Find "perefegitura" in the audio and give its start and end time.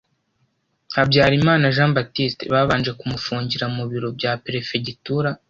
4.43-5.29